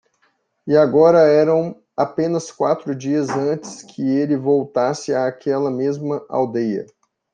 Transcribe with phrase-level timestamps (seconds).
[0.67, 6.87] E agora eram apenas quatro dias antes que ele voltasse àquela mesma aldeia.